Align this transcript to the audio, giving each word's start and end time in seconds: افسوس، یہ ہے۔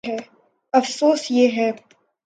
افسوس، 0.73 1.21
یہ 1.31 1.47
ہے۔ 1.57 1.71